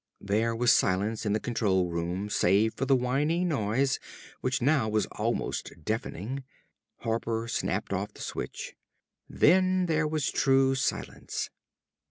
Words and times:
There 0.19 0.55
was 0.55 0.73
silence 0.73 1.27
in 1.27 1.33
the 1.33 1.39
control 1.39 1.87
room 1.91 2.27
save 2.27 2.73
for 2.73 2.87
the 2.87 2.95
whining 2.95 3.47
noise 3.49 3.99
which 4.39 4.59
now 4.59 4.89
was 4.89 5.05
almost 5.11 5.71
deafening. 5.85 6.43
Harper 7.01 7.47
snapped 7.47 7.93
off 7.93 8.11
the 8.15 8.21
switch. 8.21 8.73
Then 9.29 9.85
there 9.85 10.07
was 10.07 10.31
true 10.31 10.73
silence. 10.73 11.51